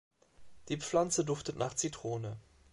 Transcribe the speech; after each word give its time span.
Die 0.69 0.77
Pflanze 0.77 1.23
duftet 1.23 1.57
nach 1.59 1.75
Zitrone. 1.75 2.35